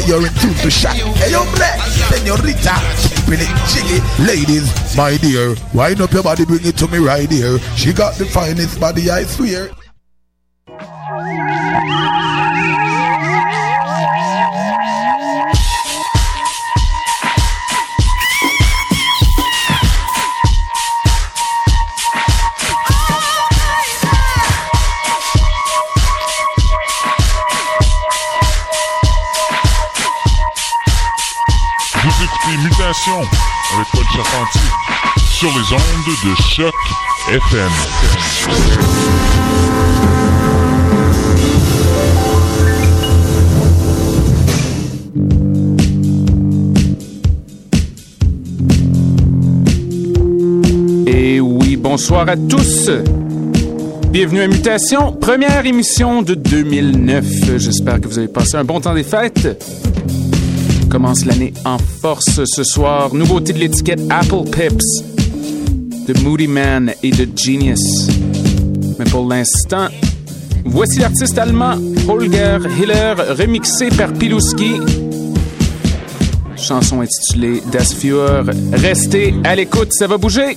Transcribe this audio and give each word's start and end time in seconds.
that 0.00 0.08
you're 0.08 0.26
in 0.26 0.32
tune 0.34 0.54
to 0.62 0.70
shot. 0.70 0.96
Hey, 0.96 1.32
yo, 1.32 1.44
black, 1.54 1.80
senorita, 2.08 2.76
keeping 2.96 3.40
it 3.40 3.52
jiggy. 3.68 4.00
Ladies, 4.24 4.96
my 4.96 5.16
dear, 5.18 5.54
wind 5.74 6.00
up 6.00 6.12
your 6.12 6.22
body, 6.22 6.44
bring 6.44 6.64
it 6.64 6.76
to 6.78 6.88
me 6.88 6.98
right 6.98 7.30
here. 7.30 7.58
She 7.76 7.92
got 7.92 8.14
the 8.16 8.26
finest 8.26 8.80
body, 8.80 9.10
I 9.10 9.24
swear. 9.24 9.70
Sur 35.40 35.48
les 35.48 35.72
ondes 35.72 35.80
de 36.22 36.34
choc 36.42 36.74
FM. 37.32 37.70
Et 51.06 51.40
oui, 51.40 51.76
bonsoir 51.76 52.28
à 52.28 52.36
tous. 52.36 52.90
Bienvenue 54.10 54.42
à 54.42 54.46
Mutation, 54.46 55.12
première 55.12 55.64
émission 55.64 56.20
de 56.20 56.34
2009. 56.34 57.24
J'espère 57.56 57.98
que 58.02 58.08
vous 58.08 58.18
avez 58.18 58.28
passé 58.28 58.58
un 58.58 58.64
bon 58.64 58.78
temps 58.82 58.92
des 58.92 59.04
fêtes 59.04 59.64
commence 60.90 61.24
l'année 61.24 61.54
en 61.64 61.78
force 61.78 62.44
ce 62.44 62.64
soir. 62.64 63.14
Nouveauté 63.14 63.52
de 63.52 63.58
l'étiquette 63.58 64.00
Apple 64.10 64.50
Pips 64.50 65.09
de 66.06 66.18
Moody 66.22 66.46
Man 66.46 66.92
et 67.02 67.10
de 67.10 67.28
Genius. 67.36 68.08
Mais 68.98 69.04
pour 69.06 69.28
l'instant, 69.28 69.88
voici 70.64 71.00
l'artiste 71.00 71.38
allemand 71.38 71.74
Holger 72.08 72.58
Hiller 72.78 73.14
remixé 73.38 73.88
par 73.90 74.12
Pilouski. 74.12 74.80
Chanson 76.56 77.00
intitulée 77.00 77.62
Das 77.72 77.94
Führer. 77.94 78.52
Restez 78.72 79.34
à 79.44 79.56
l'écoute, 79.56 79.92
ça 79.92 80.06
va 80.06 80.18
bouger. 80.18 80.56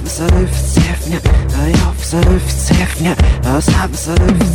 Sabzarif 0.00 0.54
sevnya, 0.54 1.20
yap 1.68 1.98
zarif 2.04 2.50
sevnya, 2.50 3.14
sabzarif 3.60 4.49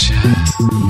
Just. 0.00 0.89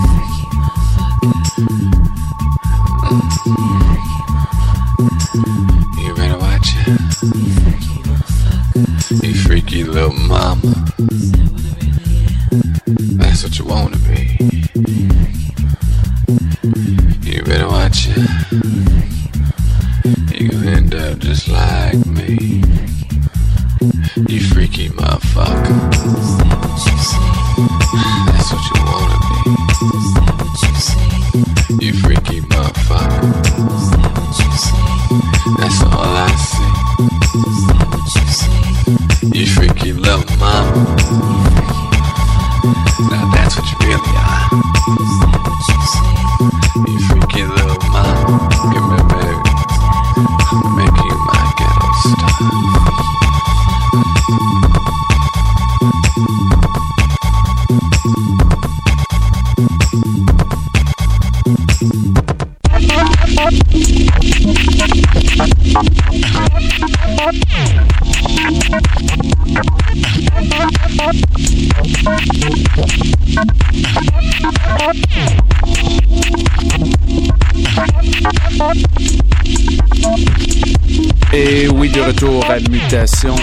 Et 81.42 81.68
oui, 81.68 81.88
de 81.88 82.02
retour 82.02 82.44
à 82.50 82.58
Mutation. 82.70 83.34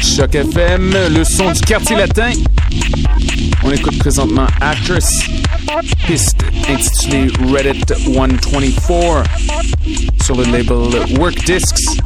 Choc 0.00 0.34
FM, 0.34 0.96
le 1.10 1.22
son 1.22 1.52
du 1.52 1.60
quartier 1.60 1.96
latin. 1.96 2.30
On 3.62 3.70
écoute 3.70 3.98
présentement 3.98 4.46
Actress, 4.58 5.28
piste 6.06 6.42
intitulée 6.66 7.26
Reddit 7.52 7.92
124 8.06 9.22
sur 10.22 10.34
le 10.34 10.44
label 10.44 11.18
Work 11.18 11.44
Discs. 11.44 12.00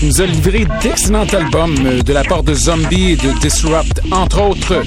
Nous 0.00 0.22
a 0.22 0.24
livré 0.24 0.66
d'excellents 0.82 1.26
albums 1.26 1.76
euh, 1.84 2.02
de 2.02 2.12
la 2.14 2.24
part 2.24 2.42
de 2.42 2.54
Zombie 2.54 3.10
et 3.10 3.16
de 3.16 3.38
Disrupt, 3.40 4.00
entre 4.10 4.40
autres. 4.40 4.82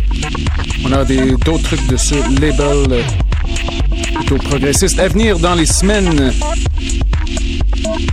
On 0.84 0.92
a 0.92 1.06
d'autres 1.06 1.62
trucs 1.62 1.86
de 1.86 1.98
ce 1.98 2.16
label 2.42 2.92
euh, 2.92 3.04
plutôt 4.16 4.38
progressiste 4.38 4.98
à 4.98 5.10
venir 5.10 5.38
dans 5.38 5.54
les 5.54 5.68
semaines 5.68 6.34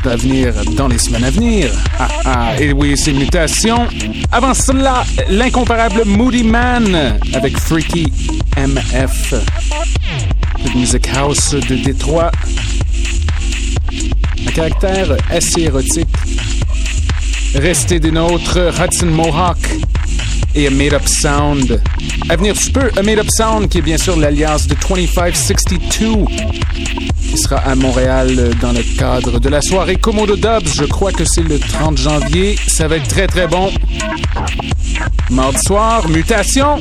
à 0.06 0.16
venir 0.16 0.54
dans 0.76 0.88
les 0.88 0.98
semaines 0.98 1.24
à 1.24 1.30
venir. 1.30 1.70
Ah, 1.98 2.08
ah, 2.24 2.60
et 2.60 2.72
oui, 2.72 2.94
c'est 2.96 3.12
mutation. 3.12 3.86
Avant 4.32 4.54
cela, 4.54 5.04
l'incomparable 5.28 6.04
Moody 6.04 6.44
Man 6.44 7.18
avec 7.34 7.58
Freaky 7.58 8.06
MF. 8.56 9.34
Le 10.64 10.78
Music 10.78 11.08
House 11.14 11.54
de 11.54 11.76
Détroit. 11.76 12.30
Un 14.46 14.50
caractère 14.52 15.16
assez 15.30 15.62
érotique. 15.62 16.08
Restez 17.54 18.00
des 18.00 18.10
nôtres, 18.10 18.58
Hudson 18.80 19.06
Mohawk 19.06 19.58
et 20.54 20.66
A 20.66 20.70
Made 20.70 20.94
Up 20.94 21.06
Sound. 21.06 21.82
À 22.28 22.36
venir 22.36 22.54
tu 22.54 22.70
peu, 22.70 22.90
A 22.96 23.02
Made 23.02 23.18
Up 23.18 23.28
Sound 23.30 23.68
qui 23.68 23.78
est 23.78 23.82
bien 23.82 23.98
sûr 23.98 24.16
l'alliance 24.16 24.66
de 24.66 24.74
2562 24.74 26.26
qui 27.30 27.38
sera 27.38 27.58
à 27.58 27.76
Montréal 27.76 28.50
dans 28.60 28.72
le 28.72 28.82
cadre 28.98 29.38
de 29.38 29.48
la 29.48 29.62
soirée 29.62 29.94
Komodo 29.94 30.34
Dubs. 30.34 30.66
Je 30.74 30.84
crois 30.84 31.12
que 31.12 31.24
c'est 31.24 31.42
le 31.42 31.60
30 31.60 31.96
janvier. 31.96 32.56
Ça 32.66 32.88
va 32.88 32.96
être 32.96 33.06
très 33.06 33.28
très 33.28 33.46
bon. 33.46 33.70
Mardi 35.30 35.60
soir, 35.60 36.08
mutation. 36.08 36.80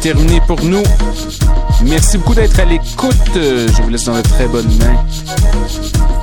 terminé 0.00 0.40
pour 0.46 0.62
nous. 0.62 0.82
Merci 1.84 2.18
beaucoup 2.18 2.34
d'être 2.34 2.58
à 2.60 2.64
l'écoute. 2.64 3.14
Je 3.34 3.82
vous 3.82 3.88
laisse 3.88 4.04
dans 4.04 4.14
de 4.14 4.22
très 4.22 4.46
bonnes 4.46 4.70
mains. 4.78 5.04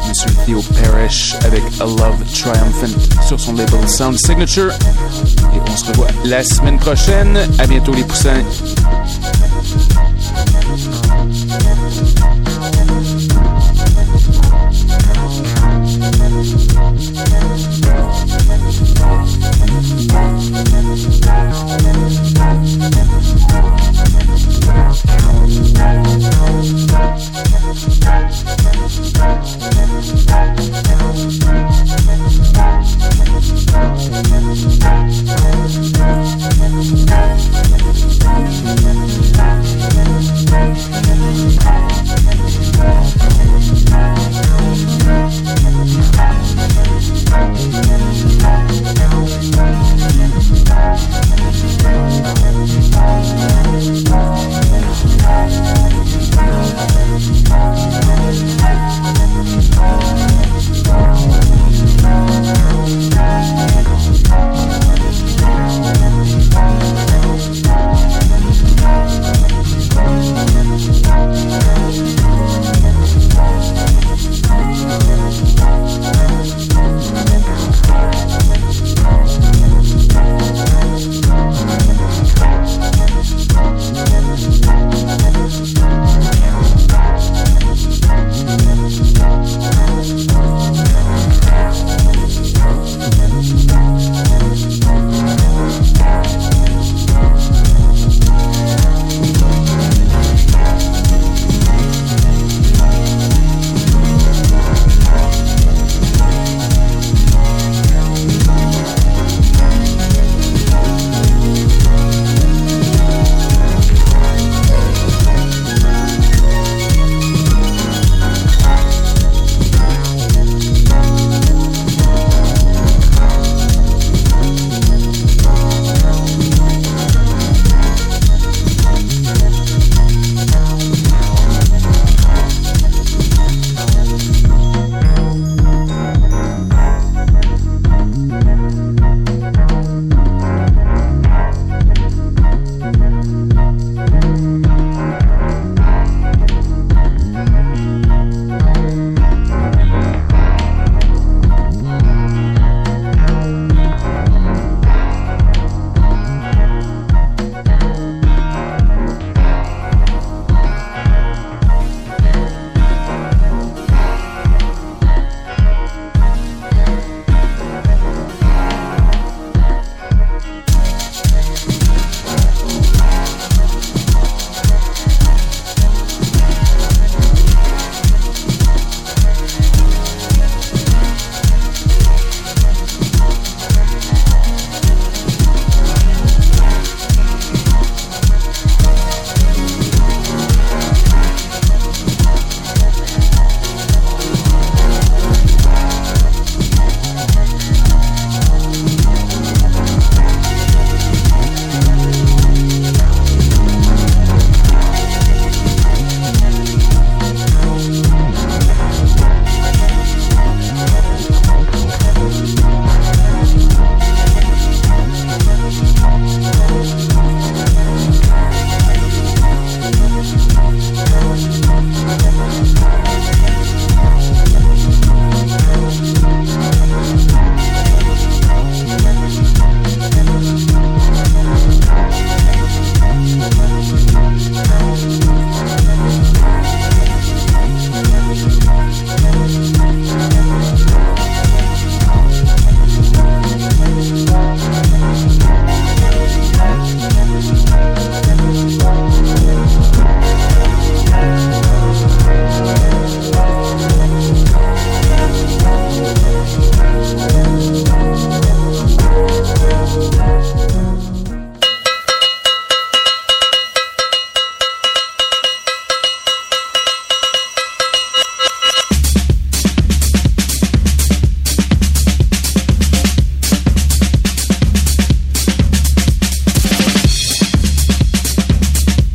Monsieur 0.07 0.29
Theo 0.45 0.61
Parrish 0.81 1.35
avec 1.45 1.61
A 1.79 1.85
Love 1.85 2.23
Triumphant 2.33 3.21
sur 3.27 3.39
son 3.39 3.53
label 3.53 3.87
Sound 3.87 4.17
Signature. 4.17 4.71
Et 4.71 5.59
on 5.69 5.75
se 5.75 5.85
revoit 5.85 6.07
la 6.25 6.43
semaine 6.43 6.79
prochaine. 6.79 7.37
À 7.59 7.67
bientôt 7.67 7.93
les 7.93 8.03
poussins. 8.03 8.43